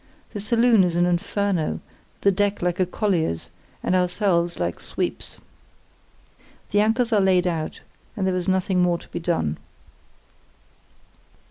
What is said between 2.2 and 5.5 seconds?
the deck like a collier's, and ourselves like sweeps.